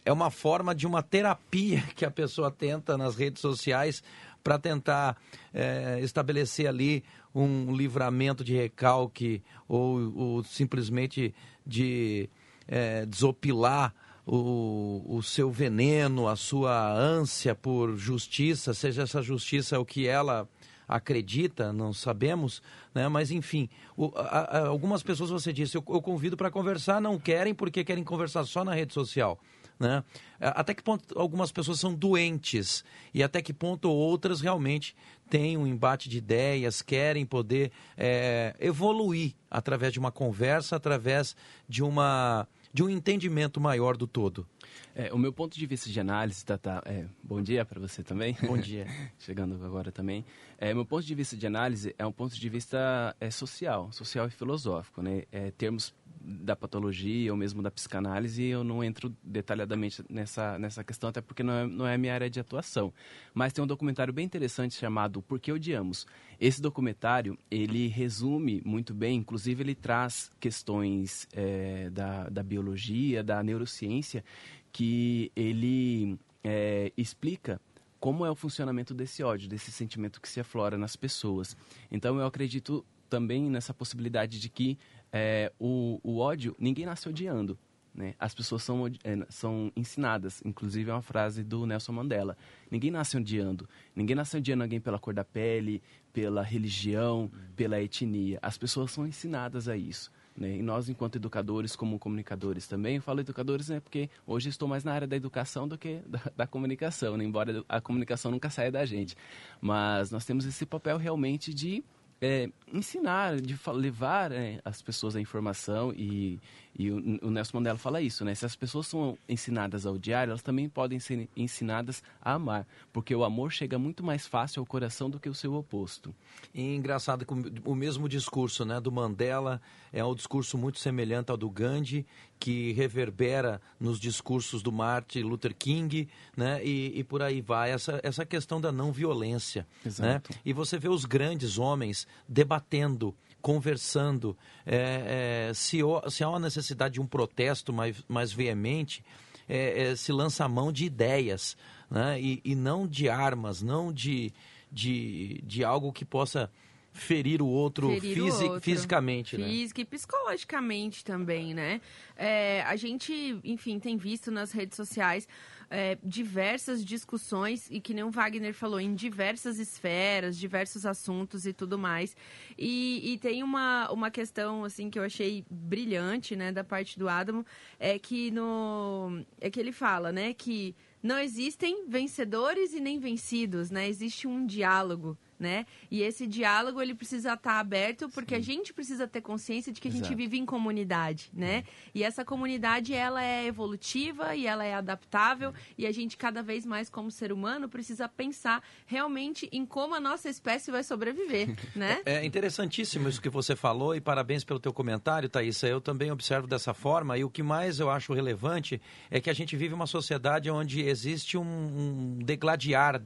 é 0.05 0.13
uma 0.13 0.29
forma 0.29 0.75
de 0.75 0.85
uma 0.85 1.01
terapia 1.01 1.81
que 1.95 2.05
a 2.05 2.11
pessoa 2.11 2.51
tenta 2.51 2.95
nas 2.97 3.15
redes 3.15 3.41
sociais 3.41 4.03
para 4.43 4.57
tentar 4.57 5.17
é, 5.53 5.99
estabelecer 6.01 6.67
ali 6.67 7.03
um 7.33 7.73
livramento 7.75 8.43
de 8.43 8.55
recalque 8.55 9.41
ou, 9.67 10.13
ou 10.17 10.43
simplesmente 10.43 11.33
de 11.65 12.29
é, 12.67 13.05
desopilar 13.05 13.93
o, 14.25 15.03
o 15.07 15.23
seu 15.23 15.49
veneno, 15.51 16.27
a 16.27 16.35
sua 16.35 16.91
ânsia 16.93 17.55
por 17.55 17.95
justiça, 17.97 18.73
seja 18.73 19.03
essa 19.03 19.21
justiça 19.21 19.79
o 19.79 19.85
que 19.85 20.07
ela 20.07 20.47
acredita, 20.87 21.71
não 21.71 21.93
sabemos, 21.93 22.61
né? 22.93 23.07
mas 23.07 23.31
enfim, 23.31 23.69
o- 23.95 24.11
a- 24.15 24.57
a- 24.59 24.67
algumas 24.67 25.01
pessoas 25.01 25.29
você 25.29 25.53
disse, 25.53 25.77
eu, 25.77 25.83
eu 25.87 26.01
convido 26.01 26.35
para 26.35 26.51
conversar, 26.51 26.99
não 26.99 27.17
querem 27.17 27.53
porque 27.53 27.83
querem 27.83 28.03
conversar 28.03 28.43
só 28.43 28.63
na 28.65 28.73
rede 28.73 28.93
social. 28.93 29.39
Né? 29.81 30.03
Até 30.39 30.75
que 30.75 30.83
ponto 30.83 31.17
algumas 31.17 31.51
pessoas 31.51 31.79
são 31.79 31.91
doentes 31.91 32.85
e 33.13 33.23
até 33.23 33.41
que 33.41 33.51
ponto 33.51 33.89
outras 33.89 34.39
realmente 34.39 34.95
têm 35.27 35.57
um 35.57 35.65
embate 35.65 36.07
de 36.07 36.19
ideias, 36.19 36.83
querem 36.83 37.25
poder 37.25 37.71
é, 37.97 38.55
evoluir 38.59 39.33
através 39.49 39.91
de 39.91 39.97
uma 39.97 40.11
conversa, 40.11 40.75
através 40.75 41.35
de, 41.67 41.81
uma, 41.81 42.47
de 42.71 42.83
um 42.83 42.89
entendimento 42.89 43.59
maior 43.59 43.97
do 43.97 44.05
todo. 44.05 44.45
É, 44.93 45.11
o 45.13 45.17
meu 45.17 45.31
ponto 45.31 45.57
de 45.57 45.65
vista 45.65 45.89
de 45.89 45.99
análise, 45.99 46.45
Tata, 46.45 46.83
é, 46.85 47.05
bom 47.23 47.41
dia 47.41 47.63
para 47.63 47.79
você 47.79 48.03
também. 48.03 48.35
Bom 48.45 48.57
dia. 48.57 48.85
Chegando 49.17 49.55
agora 49.65 49.91
também. 49.91 50.25
É, 50.57 50.73
meu 50.73 50.85
ponto 50.85 51.05
de 51.05 51.15
vista 51.15 51.35
de 51.35 51.47
análise 51.47 51.95
é 51.97 52.05
um 52.05 52.11
ponto 52.11 52.35
de 52.35 52.49
vista 52.49 53.15
é, 53.19 53.31
social, 53.31 53.91
social 53.91 54.27
e 54.27 54.31
filosófico. 54.31 55.01
Né? 55.01 55.23
É, 55.31 55.49
termos 55.51 55.93
da 56.23 56.55
patologia 56.55 57.31
ou 57.31 57.37
mesmo 57.37 57.61
da 57.61 57.71
psicanálise, 57.71 58.43
eu 58.43 58.63
não 58.63 58.83
entro 58.83 59.15
detalhadamente 59.23 60.03
nessa, 60.09 60.57
nessa 60.59 60.83
questão, 60.83 61.09
até 61.09 61.21
porque 61.21 61.43
não 61.43 61.53
é, 61.53 61.67
não 61.67 61.87
é 61.87 61.95
a 61.95 61.97
minha 61.97 62.13
área 62.13 62.29
de 62.29 62.39
atuação. 62.39 62.93
Mas 63.33 63.53
tem 63.53 63.63
um 63.63 63.67
documentário 63.67 64.13
bem 64.13 64.25
interessante 64.25 64.75
chamado 64.75 65.21
Por 65.21 65.39
que 65.39 65.51
Odiamos? 65.51 66.05
Esse 66.39 66.61
documentário, 66.61 67.37
ele 67.49 67.87
resume 67.87 68.61
muito 68.65 68.93
bem, 68.93 69.17
inclusive 69.17 69.63
ele 69.63 69.75
traz 69.75 70.29
questões 70.39 71.27
é, 71.33 71.89
da, 71.89 72.29
da 72.29 72.43
biologia, 72.43 73.23
da 73.23 73.43
neurociência, 73.43 74.23
que 74.71 75.31
ele 75.35 76.17
é, 76.43 76.91
explica 76.95 77.59
como 77.99 78.25
é 78.25 78.31
o 78.31 78.35
funcionamento 78.35 78.93
desse 78.93 79.21
ódio, 79.21 79.47
desse 79.47 79.71
sentimento 79.71 80.19
que 80.19 80.27
se 80.27 80.39
aflora 80.39 80.77
nas 80.77 80.95
pessoas. 80.95 81.55
Então 81.91 82.19
eu 82.19 82.25
acredito 82.25 82.83
também 83.11 83.49
nessa 83.49 83.73
possibilidade 83.73 84.39
de 84.39 84.49
que 84.49 84.79
é, 85.11 85.51
o, 85.59 85.99
o 86.03 86.19
ódio, 86.19 86.55
ninguém 86.59 86.85
nasce 86.85 87.07
odiando. 87.09 87.57
Né? 87.93 88.15
As 88.17 88.33
pessoas 88.33 88.63
são, 88.63 88.87
é, 88.87 89.25
são 89.29 89.71
ensinadas, 89.75 90.41
inclusive 90.45 90.89
é 90.89 90.93
uma 90.93 91.01
frase 91.01 91.43
do 91.43 91.65
Nelson 91.65 91.91
Mandela. 91.91 92.37
Ninguém 92.69 92.89
nasce 92.89 93.17
odiando. 93.17 93.67
Ninguém 93.95 94.15
nasce 94.15 94.37
odiando 94.37 94.63
alguém 94.63 94.79
pela 94.79 94.97
cor 94.97 95.13
da 95.13 95.25
pele, 95.25 95.81
pela 96.13 96.41
religião, 96.41 97.29
pela 97.55 97.81
etnia. 97.81 98.39
As 98.41 98.57
pessoas 98.57 98.91
são 98.91 99.05
ensinadas 99.05 99.67
a 99.67 99.75
isso. 99.75 100.11
Né? 100.37 100.57
E 100.57 100.61
nós, 100.63 100.87
enquanto 100.87 101.17
educadores, 101.17 101.75
como 101.75 101.99
comunicadores 101.99 102.65
também, 102.65 102.95
eu 102.95 103.01
falo 103.01 103.19
educadores 103.19 103.67
né, 103.67 103.81
porque 103.81 104.09
hoje 104.25 104.47
estou 104.47 104.67
mais 104.67 104.83
na 104.85 104.93
área 104.93 105.07
da 105.07 105.15
educação 105.15 105.67
do 105.67 105.77
que 105.77 106.01
da, 106.07 106.21
da 106.37 106.47
comunicação, 106.47 107.17
né? 107.17 107.25
embora 107.25 107.63
a 107.67 107.81
comunicação 107.81 108.31
nunca 108.31 108.49
saia 108.49 108.71
da 108.71 108.85
gente. 108.85 109.17
Mas 109.59 110.11
nós 110.11 110.23
temos 110.23 110.45
esse 110.45 110.65
papel 110.65 110.97
realmente 110.97 111.53
de 111.53 111.83
é, 112.21 112.47
ensinar, 112.71 113.41
de 113.41 113.57
levar 113.73 114.31
é, 114.31 114.61
as 114.63 114.81
pessoas 114.81 115.15
a 115.15 115.19
informação 115.19 115.91
e, 115.91 116.39
e 116.77 116.89
o, 116.89 116.97
o, 117.21 117.29
Nelson 117.29 117.57
Mandela 117.57 117.77
fala 117.77 118.01
isso, 118.01 118.23
né? 118.23 118.33
Se 118.33 118.45
as 118.45 118.55
pessoas 118.55 118.87
são 118.87 119.17
ensinadas 119.27 119.85
a 119.85 119.91
odiar, 119.91 120.27
elas 120.27 120.41
também 120.41 120.69
podem 120.69 120.99
ser 120.99 121.29
ensinadas 121.35 122.01
a 122.21 122.33
amar, 122.33 122.65
porque 122.93 123.13
o 123.13 123.23
amor 123.23 123.51
chega 123.51 123.77
muito 123.77 124.03
mais 124.03 124.25
fácil 124.25 124.61
ao 124.61 124.65
coração 124.65 125.09
do 125.09 125.19
que 125.19 125.29
o 125.29 125.33
seu 125.33 125.53
oposto. 125.53 126.13
E 126.53 126.75
engraçado 126.75 127.25
que 127.25 127.33
o 127.65 127.75
mesmo 127.75 128.07
discurso, 128.07 128.63
né, 128.63 128.79
do 128.79 128.91
Mandela 128.91 129.61
é 129.91 130.03
um 130.03 130.15
discurso 130.15 130.57
muito 130.57 130.79
semelhante 130.79 131.29
ao 131.29 131.37
do 131.37 131.49
Gandhi, 131.49 132.05
que 132.39 132.71
reverbera 132.71 133.61
nos 133.79 133.99
discursos 133.99 134.63
do 134.63 134.71
Martin 134.71 135.21
Luther 135.21 135.55
King, 135.55 136.09
né? 136.35 136.63
E, 136.63 136.99
e 136.99 137.03
por 137.03 137.21
aí 137.21 137.39
vai 137.41 137.71
essa, 137.71 137.99
essa 138.01 138.25
questão 138.25 138.59
da 138.59 138.71
não 138.71 138.91
violência, 138.91 139.67
né? 139.83 139.89
Exato. 139.89 140.31
né? 140.33 140.39
E 140.43 140.51
você 140.53 140.79
vê 140.79 140.89
os 140.89 141.05
grandes 141.05 141.59
homens 141.59 142.07
debatendo, 142.27 143.13
conversando, 143.41 144.37
é, 144.65 145.49
é, 145.49 145.53
se, 145.53 145.79
se 146.09 146.23
há 146.23 146.29
uma 146.29 146.39
necessidade 146.39 146.95
de 146.95 147.01
um 147.01 147.07
protesto 147.07 147.73
mais, 147.73 148.03
mais 148.07 148.31
veemente, 148.31 149.03
é, 149.49 149.83
é, 149.83 149.95
se 149.95 150.11
lança 150.11 150.45
a 150.45 150.49
mão 150.49 150.71
de 150.71 150.85
ideias, 150.85 151.57
né? 151.89 152.19
E, 152.21 152.41
e 152.43 152.55
não 152.55 152.87
de 152.87 153.09
armas, 153.09 153.61
não 153.61 153.91
de, 153.91 154.31
de, 154.71 155.41
de 155.43 155.63
algo 155.63 155.91
que 155.91 156.05
possa 156.05 156.49
ferir 156.93 157.41
o 157.41 157.47
outro, 157.47 157.89
ferir 157.89 158.15
fisi 158.15 158.43
o 158.43 158.47
outro. 158.47 158.61
fisicamente, 158.61 159.37
né? 159.37 159.47
Física 159.47 159.81
e 159.81 159.85
psicologicamente 159.85 161.03
também, 161.03 161.53
né? 161.53 161.81
É, 162.15 162.61
a 162.63 162.75
gente, 162.75 163.39
enfim, 163.43 163.79
tem 163.79 163.97
visto 163.97 164.29
nas 164.29 164.51
redes 164.51 164.75
sociais 164.75 165.27
é, 165.69 165.97
diversas 166.03 166.83
discussões, 166.83 167.67
e 167.71 167.79
que 167.79 167.93
nem 167.93 168.03
o 168.03 168.11
Wagner 168.11 168.53
falou, 168.53 168.79
em 168.79 168.93
diversas 168.93 169.57
esferas, 169.57 170.37
diversos 170.37 170.85
assuntos 170.85 171.45
e 171.45 171.53
tudo 171.53 171.79
mais. 171.79 172.15
E, 172.57 173.13
e 173.13 173.17
tem 173.17 173.41
uma, 173.41 173.89
uma 173.89 174.11
questão, 174.11 174.65
assim, 174.65 174.89
que 174.89 174.99
eu 174.99 175.03
achei 175.03 175.45
brilhante, 175.49 176.35
né, 176.35 176.51
da 176.51 176.63
parte 176.63 176.99
do 176.99 177.07
Adamo, 177.07 177.45
é 177.79 177.97
que 177.97 178.29
no... 178.31 179.23
é 179.39 179.49
que 179.49 179.59
ele 179.59 179.71
fala, 179.71 180.11
né, 180.11 180.33
que 180.33 180.75
não 181.01 181.17
existem 181.17 181.87
vencedores 181.87 182.73
e 182.73 182.79
nem 182.79 182.99
vencidos, 182.99 183.71
né? 183.71 183.87
Existe 183.87 184.27
um 184.27 184.45
diálogo 184.45 185.17
né? 185.41 185.65
E 185.89 186.03
esse 186.03 186.27
diálogo 186.27 186.79
ele 186.79 186.93
precisa 186.93 187.33
estar 187.33 187.59
aberto 187.59 188.07
porque 188.09 188.35
Sim. 188.35 188.39
a 188.39 188.43
gente 188.43 188.71
precisa 188.71 189.07
ter 189.07 189.21
consciência 189.21 189.73
de 189.73 189.81
que 189.81 189.87
a 189.87 189.91
Exato. 189.91 190.05
gente 190.05 190.15
vive 190.15 190.37
em 190.37 190.45
comunidade, 190.45 191.31
né? 191.33 191.63
E 191.95 192.03
essa 192.03 192.23
comunidade 192.23 192.93
ela 192.93 193.23
é 193.23 193.47
evolutiva 193.47 194.35
e 194.35 194.45
ela 194.45 194.63
é 194.63 194.75
adaptável 194.75 195.51
e 195.75 195.87
a 195.87 195.91
gente 195.91 196.15
cada 196.15 196.43
vez 196.43 196.63
mais 196.63 196.91
como 196.91 197.09
ser 197.09 197.33
humano 197.33 197.67
precisa 197.67 198.07
pensar 198.07 198.63
realmente 198.85 199.49
em 199.51 199.65
como 199.65 199.95
a 199.95 199.99
nossa 199.99 200.29
espécie 200.29 200.69
vai 200.69 200.83
sobreviver, 200.83 201.55
né? 201.75 202.03
É, 202.05 202.17
é 202.17 202.25
interessantíssimo 202.25 203.09
isso 203.09 203.19
que 203.19 203.29
você 203.29 203.55
falou 203.55 203.95
e 203.95 203.99
parabéns 203.99 204.43
pelo 204.43 204.59
teu 204.59 204.71
comentário, 204.71 205.27
Thaisa. 205.27 205.67
Eu 205.67 205.81
também 205.81 206.11
observo 206.11 206.45
dessa 206.45 206.71
forma 206.71 207.17
e 207.17 207.23
o 207.23 207.31
que 207.31 207.41
mais 207.41 207.79
eu 207.79 207.89
acho 207.89 208.13
relevante 208.13 208.79
é 209.09 209.19
que 209.19 209.29
a 209.29 209.33
gente 209.33 209.57
vive 209.57 209.73
uma 209.73 209.87
sociedade 209.87 210.51
onde 210.51 210.81
existe 210.81 211.35
um, 211.35 211.41
um 211.41 212.19
degladiar 212.19 213.01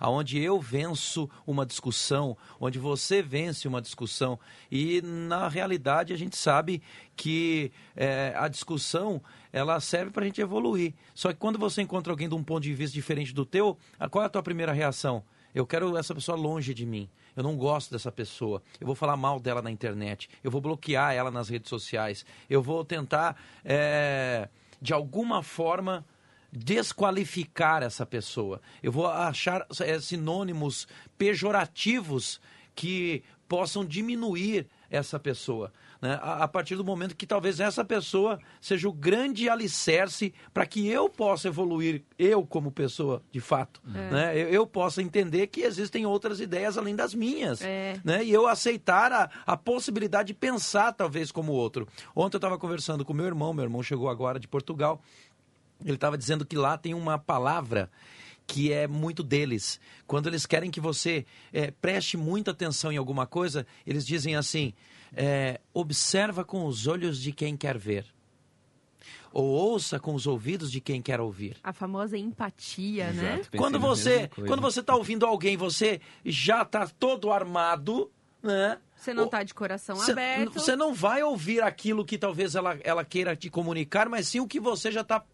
aonde 0.00 0.40
eu 0.40 0.58
venço 0.58 1.28
uma 1.46 1.66
discussão, 1.66 2.36
onde 2.58 2.78
você 2.78 3.22
vence 3.22 3.68
uma 3.68 3.82
discussão. 3.82 4.40
E 4.70 5.02
na 5.02 5.46
realidade 5.46 6.12
a 6.12 6.16
gente 6.16 6.36
sabe 6.36 6.82
que 7.14 7.70
é, 7.94 8.32
a 8.34 8.48
discussão 8.48 9.22
ela 9.52 9.78
serve 9.78 10.10
para 10.10 10.24
a 10.24 10.26
gente 10.26 10.40
evoluir. 10.40 10.94
Só 11.14 11.32
que 11.32 11.38
quando 11.38 11.58
você 11.58 11.82
encontra 11.82 12.12
alguém 12.12 12.28
de 12.28 12.34
um 12.34 12.42
ponto 12.42 12.62
de 12.62 12.74
vista 12.74 12.94
diferente 12.94 13.34
do 13.34 13.44
teu, 13.44 13.76
qual 14.10 14.24
é 14.24 14.26
a 14.26 14.30
tua 14.30 14.42
primeira 14.42 14.72
reação? 14.72 15.22
Eu 15.54 15.66
quero 15.66 15.96
essa 15.96 16.14
pessoa 16.14 16.36
longe 16.36 16.72
de 16.72 16.86
mim. 16.86 17.08
Eu 17.36 17.42
não 17.42 17.56
gosto 17.56 17.90
dessa 17.90 18.10
pessoa. 18.10 18.62
Eu 18.80 18.86
vou 18.86 18.94
falar 18.94 19.16
mal 19.16 19.40
dela 19.40 19.60
na 19.60 19.70
internet. 19.70 20.28
Eu 20.42 20.50
vou 20.50 20.60
bloquear 20.60 21.12
ela 21.12 21.30
nas 21.30 21.48
redes 21.48 21.68
sociais. 21.68 22.24
Eu 22.48 22.62
vou 22.62 22.84
tentar, 22.84 23.36
é, 23.64 24.48
de 24.80 24.92
alguma 24.92 25.42
forma, 25.42 26.04
desqualificar 26.52 27.82
essa 27.82 28.04
pessoa. 28.04 28.60
Eu 28.82 28.92
vou 28.92 29.06
achar 29.06 29.66
é, 29.80 29.98
sinônimos 30.00 30.86
pejorativos 31.16 32.40
que 32.74 33.22
possam 33.48 33.84
diminuir 33.84 34.66
essa 34.90 35.18
pessoa. 35.18 35.72
Né? 36.00 36.18
A, 36.22 36.44
a, 36.44 36.48
partir 36.48 36.76
do 36.76 36.84
momento 36.84 37.14
que 37.14 37.26
talvez 37.26 37.60
essa 37.60 37.84
pessoa 37.84 38.38
seja 38.60 38.88
o 38.88 38.92
grande 38.92 39.48
alicerce 39.48 40.32
para 40.52 40.64
que 40.64 40.88
eu 40.88 41.08
possa 41.08 41.48
evoluir, 41.48 42.02
eu 42.18 42.44
como 42.46 42.72
pessoa, 42.72 43.22
de 43.30 43.40
fato. 43.40 43.80
É. 43.94 44.10
Né? 44.10 44.42
Eu, 44.42 44.48
eu, 44.48 44.66
possa 44.66 45.02
entender 45.02 45.46
que 45.48 45.60
existem 45.60 46.06
outras 46.06 46.40
ideias 46.40 46.78
além 46.78 46.96
das 46.96 47.14
minhas. 47.14 47.60
É. 47.60 48.00
Né? 48.02 48.24
E 48.24 48.32
eu 48.32 48.46
aceitar 48.46 49.12
a, 49.12 49.30
a 49.46 49.56
possibilidade 49.56 50.28
de 50.28 50.34
pensar 50.34 50.92
talvez 50.92 51.30
como 51.30 51.52
outro. 51.52 51.86
Ontem 52.16 52.36
eu 52.36 52.38
estava 52.38 52.58
conversando 52.58 53.04
com 53.04 53.12
meu 53.12 53.26
irmão, 53.26 53.52
meu 53.52 53.64
irmão 53.64 53.82
chegou 53.82 54.08
agora 54.08 54.40
de 54.40 54.48
Portugal, 54.48 55.02
ele 55.84 55.94
estava 55.94 56.16
dizendo 56.16 56.44
que 56.44 56.56
lá 56.56 56.76
tem 56.76 56.94
uma 56.94 57.18
palavra 57.18 57.90
que 58.46 58.72
é 58.72 58.88
muito 58.88 59.22
deles. 59.22 59.80
Quando 60.06 60.28
eles 60.28 60.44
querem 60.44 60.70
que 60.70 60.80
você 60.80 61.24
é, 61.52 61.70
preste 61.70 62.16
muita 62.16 62.50
atenção 62.50 62.90
em 62.90 62.96
alguma 62.96 63.26
coisa, 63.26 63.66
eles 63.86 64.04
dizem 64.04 64.34
assim: 64.34 64.74
é, 65.14 65.60
observa 65.72 66.44
com 66.44 66.66
os 66.66 66.86
olhos 66.86 67.20
de 67.20 67.32
quem 67.32 67.56
quer 67.56 67.78
ver. 67.78 68.04
Ou 69.32 69.44
ouça 69.44 70.00
com 70.00 70.12
os 70.14 70.26
ouvidos 70.26 70.72
de 70.72 70.80
quem 70.80 71.00
quer 71.00 71.20
ouvir. 71.20 71.56
A 71.62 71.72
famosa 71.72 72.18
empatia, 72.18 73.12
né? 73.12 73.34
Exato, 73.34 73.50
né? 73.52 73.58
Quando 73.58 73.78
você, 73.78 74.28
quando 74.46 74.60
você 74.60 74.80
está 74.80 74.96
ouvindo 74.96 75.24
alguém, 75.24 75.56
você 75.56 76.00
já 76.24 76.62
está 76.62 76.88
todo 76.88 77.30
armado, 77.30 78.10
né? 78.42 78.78
Você 78.96 79.14
não 79.14 79.26
está 79.26 79.44
de 79.44 79.54
coração 79.54 79.96
cê, 79.96 80.10
aberto. 80.10 80.54
Você 80.54 80.74
não 80.74 80.92
vai 80.92 81.22
ouvir 81.22 81.62
aquilo 81.62 82.04
que 82.04 82.18
talvez 82.18 82.56
ela, 82.56 82.76
ela 82.82 83.04
queira 83.04 83.36
te 83.36 83.48
comunicar, 83.48 84.08
mas 84.08 84.26
sim 84.26 84.40
o 84.40 84.48
que 84.48 84.58
você 84.58 84.90
já 84.90 85.02
está 85.02 85.24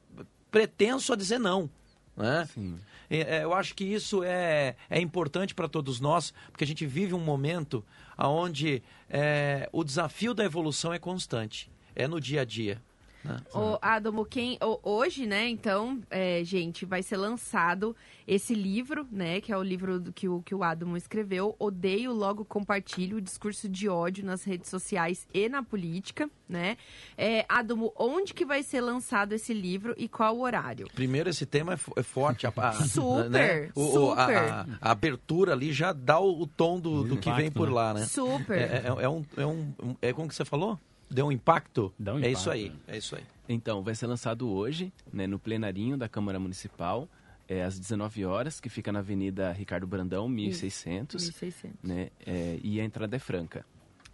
pretenso 0.57 1.13
a 1.13 1.17
dizer 1.17 1.39
não. 1.39 1.69
Né? 2.17 2.49
Sim. 2.55 2.81
É, 3.11 3.45
eu 3.45 3.53
acho 3.53 3.75
que 3.75 3.85
isso 3.85 4.25
é, 4.25 4.75
é 4.89 4.99
importante 4.99 5.55
para 5.55 5.69
todos 5.69 6.01
nós, 6.01 6.33
porque 6.51 6.65
a 6.65 6.67
gente 6.67 6.87
vive 6.87 7.13
um 7.13 7.21
momento 7.21 7.85
onde 8.17 8.83
é, 9.11 9.69
o 9.71 9.85
desafio 9.85 10.33
da 10.33 10.47
evolução 10.47 10.95
é 10.95 10.99
constante, 10.99 11.71
é 11.95 12.09
no 12.09 12.19
dia 12.19 12.41
a 12.41 12.45
dia. 12.47 12.81
Né? 13.27 13.41
O 13.55 13.79
Adamo, 13.83 14.25
quem, 14.25 14.59
hoje, 14.83 15.27
né, 15.27 15.49
então, 15.49 16.01
é, 16.11 16.43
gente, 16.45 16.85
vai 16.85 17.03
ser 17.03 17.17
lançado 17.17 17.95
esse 18.27 18.55
livro, 18.55 19.07
né, 19.11 19.41
que 19.41 19.53
é 19.53 19.57
o 19.57 19.63
livro 19.63 20.13
que 20.15 20.29
o, 20.29 20.43
que 20.43 20.55
o 20.55 20.63
Adamo 20.63 20.97
escreveu, 20.97 21.55
Odeio, 21.59 22.13
Logo 22.13 22.45
Compartilho, 22.45 23.19
o 23.19 23.21
Discurso 23.21 23.69
de 23.69 23.89
Ódio 23.89 24.25
nas 24.25 24.45
redes 24.45 24.69
sociais 24.71 25.27
e 25.33 25.49
na 25.49 25.63
política, 25.63 26.29
né? 26.49 26.77
É, 27.17 27.45
Adamo, 27.49 27.93
onde 27.97 28.33
que 28.33 28.45
vai 28.45 28.63
ser 28.63 28.81
lançado 28.81 29.33
esse 29.33 29.53
livro 29.53 29.95
e 29.97 30.09
qual 30.09 30.37
o 30.37 30.43
horário? 30.43 30.89
Primeiro, 30.95 31.29
esse 31.29 31.45
tema 31.45 31.75
é, 31.75 31.79
é 31.97 32.03
forte. 32.03 32.47
A, 32.47 32.53
a, 32.57 32.73
super, 32.73 33.31
né? 33.31 33.71
o, 33.75 33.93
super. 33.93 34.37
A, 34.37 34.67
a, 34.81 34.91
abertura 34.91 35.53
ali 35.53 35.73
já 35.73 35.93
dá 35.93 36.19
o, 36.19 36.43
o 36.43 36.47
tom 36.47 36.79
do, 36.79 37.05
do 37.05 37.17
que 37.17 37.31
vem 37.33 37.51
por 37.51 37.69
né? 37.69 37.75
lá, 37.75 37.95
né? 37.95 38.05
Super. 38.07 38.59
É, 38.59 38.85
é, 38.87 39.05
é 39.05 39.09
um, 39.09 39.25
é, 39.37 39.47
um, 39.47 39.73
é 40.01 40.13
como 40.13 40.29
que 40.29 40.35
você 40.35 40.45
falou? 40.45 40.79
Deu 41.11 41.27
um 41.27 41.33
impacto? 41.33 41.93
Dá 41.99 42.15
um 42.15 42.19
impacto. 42.19 42.29
É 42.29 42.33
isso 42.33 42.51
aí, 42.51 42.73
é 42.87 42.99
isso 42.99 43.17
aí. 43.17 43.25
Então, 43.49 43.83
vai 43.83 43.95
ser 43.95 44.07
lançado 44.07 44.49
hoje, 44.49 44.93
né, 45.13 45.27
no 45.27 45.39
plenarinho 45.39 45.97
da 45.97 46.09
Câmara 46.09 46.39
Municipal, 46.39 47.09
é, 47.49 47.63
às 47.63 47.79
19 47.79 48.25
horas, 48.25 48.61
que 48.61 48.69
fica 48.69 48.91
na 48.91 48.99
Avenida 48.99 49.53
Ricardo 49.53 49.87
Brandão, 49.87 50.29
1600. 50.29 51.23
1600. 51.23 51.79
Né, 51.83 52.11
é, 52.27 52.59
e 52.63 52.81
a 52.81 52.85
entrada 52.85 53.15
é 53.15 53.19
franca. 53.19 53.65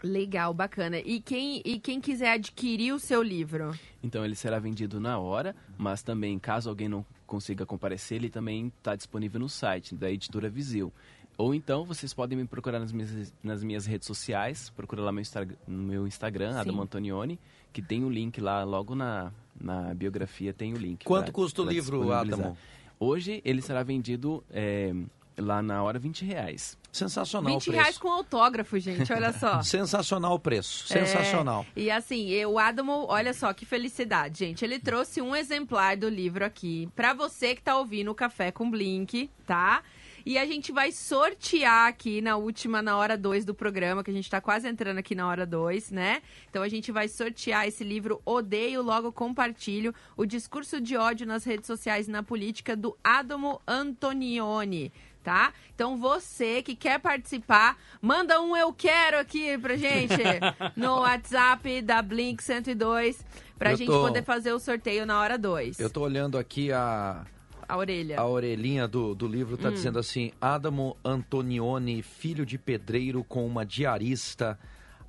Legal, 0.02 0.52
bacana. 0.52 0.98
E 0.98 1.20
quem, 1.20 1.62
e 1.64 1.78
quem 1.78 2.00
quiser 2.00 2.32
adquirir 2.32 2.92
o 2.92 2.98
seu 2.98 3.22
livro? 3.22 3.72
Então, 4.02 4.24
ele 4.24 4.34
será 4.34 4.58
vendido 4.58 5.00
na 5.00 5.18
hora, 5.18 5.54
mas 5.78 6.02
também, 6.02 6.38
caso 6.38 6.68
alguém 6.68 6.88
não 6.88 7.06
consiga 7.24 7.64
comparecer, 7.64 8.16
ele 8.16 8.28
também 8.28 8.66
está 8.66 8.94
disponível 8.96 9.40
no 9.40 9.48
site 9.48 9.94
da 9.94 10.10
editora 10.10 10.50
Viseu. 10.50 10.92
Ou 11.38 11.54
então 11.54 11.84
vocês 11.84 12.12
podem 12.12 12.36
me 12.38 12.44
procurar 12.44 12.78
nas 12.78 12.92
minhas, 12.92 13.32
nas 13.42 13.62
minhas 13.62 13.86
redes 13.86 14.06
sociais, 14.06 14.70
procura 14.70 15.02
lá 15.02 15.12
meu 15.12 15.22
no 15.66 15.82
meu 15.82 16.06
Instagram, 16.06 16.52
Sim. 16.52 16.58
Adam 16.58 16.80
Antonioni, 16.82 17.38
que 17.72 17.80
tem 17.80 18.04
o 18.04 18.08
um 18.08 18.10
link 18.10 18.40
lá, 18.40 18.64
logo 18.64 18.94
na, 18.94 19.32
na 19.58 19.94
biografia 19.94 20.52
tem 20.52 20.74
o 20.74 20.76
link. 20.76 21.04
Quanto 21.04 21.26
pra, 21.26 21.32
custa 21.32 21.62
o 21.62 21.64
livro, 21.64 22.12
Adam? 22.12 22.56
Hoje 23.00 23.40
ele 23.44 23.60
será 23.60 23.82
vendido 23.82 24.44
é, 24.50 24.94
lá 25.36 25.62
na 25.62 25.82
hora 25.82 25.98
20 25.98 26.24
reais. 26.24 26.78
Sensacional 26.92 27.54
20 27.54 27.70
reais 27.70 27.96
com 27.96 28.08
autógrafo, 28.08 28.78
gente, 28.78 29.10
olha 29.12 29.32
só. 29.32 29.62
Sensacional 29.64 30.34
o 30.34 30.38
preço, 30.38 30.86
sensacional. 30.86 31.64
É, 31.74 31.80
e 31.80 31.90
assim, 31.90 32.44
o 32.44 32.58
Adamo, 32.58 33.06
olha 33.08 33.32
só 33.32 33.52
que 33.54 33.64
felicidade, 33.64 34.40
gente. 34.40 34.62
Ele 34.62 34.78
trouxe 34.78 35.22
um 35.22 35.34
exemplar 35.34 35.96
do 35.96 36.08
livro 36.08 36.44
aqui 36.44 36.88
para 36.94 37.14
você 37.14 37.54
que 37.54 37.62
tá 37.62 37.78
ouvindo 37.78 38.10
o 38.10 38.14
Café 38.14 38.52
com 38.52 38.70
Blink, 38.70 39.30
tá? 39.46 39.82
E 40.24 40.38
a 40.38 40.46
gente 40.46 40.70
vai 40.72 40.92
sortear 40.92 41.88
aqui 41.88 42.20
na 42.20 42.36
última, 42.36 42.80
na 42.82 42.96
hora 42.96 43.16
2 43.16 43.44
do 43.44 43.54
programa, 43.54 44.02
que 44.04 44.10
a 44.10 44.14
gente 44.14 44.30
tá 44.30 44.40
quase 44.40 44.68
entrando 44.68 44.98
aqui 44.98 45.14
na 45.14 45.26
hora 45.26 45.44
2, 45.46 45.90
né? 45.90 46.22
Então 46.48 46.62
a 46.62 46.68
gente 46.68 46.90
vai 46.92 47.08
sortear 47.08 47.66
esse 47.66 47.82
livro 47.84 48.20
Odeio, 48.24 48.82
Logo 48.82 49.12
Compartilho, 49.12 49.94
o 50.16 50.24
discurso 50.24 50.80
de 50.80 50.96
ódio 50.96 51.26
nas 51.26 51.44
redes 51.44 51.66
sociais 51.66 52.08
e 52.08 52.10
na 52.10 52.22
política, 52.22 52.76
do 52.76 52.96
Adamo 53.02 53.60
Antonioni 53.66 54.92
tá? 55.22 55.52
Então 55.72 55.96
você 55.98 56.62
que 56.62 56.74
quer 56.74 56.98
participar, 56.98 57.78
manda 58.00 58.40
um 58.40 58.56
eu 58.56 58.72
quero 58.72 59.20
aqui 59.20 59.56
pra 59.56 59.76
gente 59.76 60.16
no 60.76 60.96
WhatsApp 60.96 61.80
da 61.80 62.02
Blink 62.02 62.42
102 62.42 63.24
pra 63.56 63.70
Eu 63.70 63.76
gente 63.76 63.86
tô- 63.86 64.02
poder 64.02 64.24
fazer 64.24 64.52
o 64.52 64.58
sorteio 64.58 65.06
na 65.06 65.20
hora 65.20 65.38
2. 65.38 65.78
Eu 65.78 65.88
tô 65.88 66.00
olhando 66.00 66.36
aqui 66.36 66.72
a, 66.72 67.24
A 67.72 67.76
orelha. 67.78 68.20
a 68.20 68.26
orelhinha 68.26 68.86
do, 68.86 69.14
do 69.14 69.26
livro, 69.26 69.54
Hum. 69.54 69.58
tá 69.58 69.70
dizendo 69.70 69.98
assim: 69.98 70.30
Adamo 70.40 70.96
Antonioni, 71.04 72.02
filho 72.02 72.44
de 72.44 72.58
pedreiro 72.58 73.24
com 73.24 73.46
uma 73.46 73.64
diarista, 73.64 74.58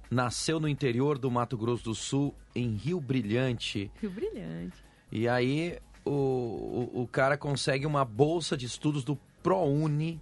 nasceu 0.10 0.60
no 0.60 0.67
interior 0.67 1.17
do 1.17 1.29
Mato 1.29 1.58
Grosso 1.58 1.84
do 1.84 1.93
Sul, 1.96 2.34
em 2.55 2.70
Rio 2.75 3.00
Brilhante. 3.01 3.91
Que 4.00 4.08
brilhante. 4.08 4.77
E 5.12 5.27
aí 5.27 5.77
o, 6.05 6.12
o, 6.93 7.01
o 7.03 7.08
cara 7.08 7.38
consegue 7.38 7.86
uma 7.86 8.05
bolsa 8.05 8.55
de 8.55 8.65
estudos 8.65 9.03
do 9.03 9.17
ProUni, 9.41 10.22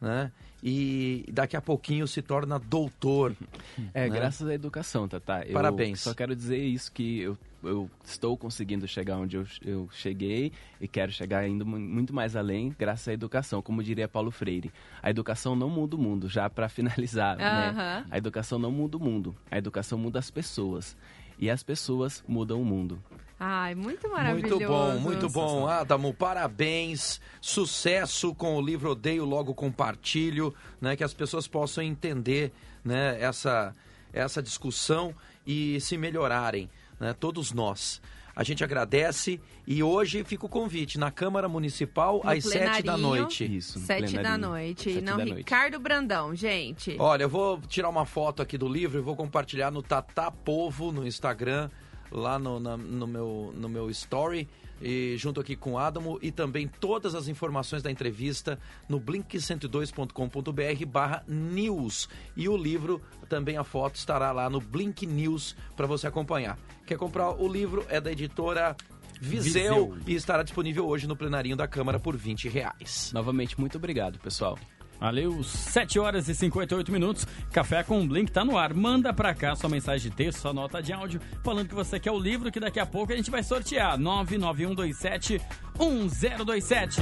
né? 0.00 0.30
E 0.62 1.24
daqui 1.32 1.56
a 1.56 1.60
pouquinho 1.60 2.06
se 2.08 2.20
torna 2.22 2.58
doutor. 2.58 3.34
É, 3.94 4.08
né? 4.08 4.14
graças 4.16 4.46
à 4.48 4.52
educação, 4.54 5.06
Tatá. 5.08 5.42
Eu 5.46 5.52
Parabéns. 5.52 6.00
Só 6.00 6.12
quero 6.14 6.34
dizer 6.34 6.58
isso, 6.58 6.90
que 6.90 7.20
eu, 7.20 7.38
eu 7.62 7.88
estou 8.04 8.36
conseguindo 8.36 8.88
chegar 8.88 9.16
onde 9.16 9.36
eu, 9.36 9.46
eu 9.64 9.88
cheguei 9.92 10.52
e 10.80 10.88
quero 10.88 11.12
chegar 11.12 11.38
ainda 11.40 11.64
mu- 11.64 11.78
muito 11.78 12.12
mais 12.12 12.34
além, 12.34 12.74
graças 12.76 13.06
à 13.08 13.12
educação, 13.12 13.62
como 13.62 13.82
diria 13.82 14.08
Paulo 14.08 14.30
Freire. 14.32 14.72
A 15.00 15.10
educação 15.10 15.54
não 15.54 15.70
muda 15.70 15.94
o 15.94 15.98
mundo, 15.98 16.28
já 16.28 16.50
para 16.50 16.68
finalizar, 16.68 17.36
né? 17.36 17.68
Aham. 17.70 18.06
A 18.10 18.18
educação 18.18 18.58
não 18.58 18.70
muda 18.72 18.96
o 18.96 19.00
mundo, 19.00 19.34
a 19.50 19.56
educação 19.58 19.96
muda 19.96 20.18
as 20.18 20.30
pessoas. 20.30 20.96
E 21.38 21.48
as 21.48 21.62
pessoas 21.62 22.24
mudam 22.26 22.60
o 22.60 22.64
mundo. 22.64 23.00
Ai, 23.40 23.74
muito 23.74 24.08
maravilhoso. 24.08 24.56
Muito 24.56 24.68
bom, 24.68 24.98
muito 24.98 25.28
bom, 25.28 25.68
Adamo. 25.68 26.12
Parabéns. 26.12 27.20
Sucesso 27.40 28.34
com 28.34 28.56
o 28.56 28.60
livro 28.60 28.90
Odeio, 28.90 29.24
logo 29.24 29.54
compartilho, 29.54 30.52
né? 30.80 30.96
Que 30.96 31.04
as 31.04 31.14
pessoas 31.14 31.46
possam 31.46 31.84
entender, 31.84 32.52
né? 32.84 33.16
Essa, 33.20 33.74
essa 34.12 34.42
discussão 34.42 35.14
e 35.46 35.80
se 35.80 35.96
melhorarem, 35.96 36.68
né? 36.98 37.14
Todos 37.14 37.52
nós. 37.52 38.00
A 38.34 38.44
gente 38.44 38.62
agradece 38.62 39.40
e 39.66 39.82
hoje 39.82 40.22
fica 40.22 40.46
o 40.46 40.48
convite 40.48 40.96
na 40.96 41.10
Câmara 41.10 41.48
Municipal 41.48 42.20
No 42.22 42.30
às 42.30 42.44
sete 42.44 42.84
da 42.84 42.96
noite. 42.96 43.56
Isso. 43.56 43.80
Sete 43.80 44.16
da 44.16 44.38
noite. 44.38 44.92
Sete 44.92 45.04
não, 45.04 45.16
da 45.16 45.24
noite. 45.24 45.38
Ricardo 45.38 45.80
Brandão, 45.80 46.36
gente. 46.36 46.96
Olha, 47.00 47.24
eu 47.24 47.28
vou 47.28 47.60
tirar 47.62 47.88
uma 47.88 48.06
foto 48.06 48.40
aqui 48.40 48.56
do 48.56 48.68
livro 48.68 48.98
e 48.98 49.02
vou 49.02 49.16
compartilhar 49.16 49.72
no 49.72 49.82
Tatá 49.82 50.30
Povo 50.30 50.92
no 50.92 51.04
Instagram, 51.04 51.68
lá 52.10 52.38
no, 52.38 52.58
na- 52.60 52.76
no, 52.76 53.06
meu, 53.06 53.52
no 53.56 53.68
meu 53.68 53.90
story, 53.90 54.48
e 54.80 55.16
junto 55.18 55.40
aqui 55.40 55.56
com 55.56 55.72
o 55.72 55.78
Adamo, 55.78 56.18
e 56.22 56.30
também 56.30 56.68
todas 56.68 57.14
as 57.14 57.26
informações 57.28 57.82
da 57.82 57.90
entrevista 57.90 58.58
no 58.88 59.00
blink102.com.br 59.00 60.86
barra 60.86 61.24
news. 61.26 62.08
E 62.36 62.48
o 62.48 62.56
livro, 62.56 63.00
também 63.28 63.56
a 63.56 63.64
foto, 63.64 63.96
estará 63.96 64.30
lá 64.32 64.48
no 64.48 64.60
Blink 64.60 65.06
News 65.06 65.56
para 65.76 65.86
você 65.86 66.06
acompanhar. 66.06 66.58
Quer 66.86 66.96
comprar 66.96 67.30
o 67.30 67.48
livro? 67.48 67.84
É 67.88 68.00
da 68.00 68.10
editora 68.12 68.76
Viseu, 69.20 69.90
Viseu. 69.90 69.98
e 70.06 70.14
estará 70.14 70.42
disponível 70.44 70.86
hoje 70.86 71.06
no 71.08 71.16
plenarinho 71.16 71.56
da 71.56 71.66
Câmara 71.66 71.98
por 71.98 72.16
20 72.16 72.48
reais. 72.48 73.10
Novamente, 73.12 73.58
muito 73.58 73.76
obrigado, 73.76 74.18
pessoal. 74.20 74.56
Valeu, 75.00 75.42
7 75.44 75.98
horas 75.98 76.28
e 76.28 76.34
58 76.34 76.90
minutos. 76.90 77.26
Café 77.52 77.82
com 77.82 78.06
Blink 78.06 78.32
tá 78.32 78.44
no 78.44 78.58
ar. 78.58 78.74
Manda 78.74 79.12
pra 79.12 79.34
cá 79.34 79.54
sua 79.54 79.70
mensagem 79.70 80.10
de 80.10 80.16
texto, 80.16 80.40
sua 80.40 80.52
nota 80.52 80.82
de 80.82 80.92
áudio, 80.92 81.20
falando 81.44 81.68
que 81.68 81.74
você 81.74 82.00
quer 82.00 82.10
o 82.10 82.18
livro 82.18 82.50
que 82.50 82.58
daqui 82.58 82.80
a 82.80 82.86
pouco 82.86 83.12
a 83.12 83.16
gente 83.16 83.30
vai 83.30 83.42
sortear. 83.42 83.98
99127 83.98 85.40
1027. 85.78 87.00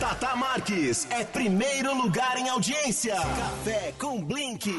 Tata 0.00 0.34
Marques 0.34 1.06
é 1.10 1.24
primeiro 1.24 1.94
lugar 1.94 2.38
em 2.38 2.48
audiência. 2.48 3.14
Café 3.14 3.92
com 3.98 4.24
Blink. 4.24 4.72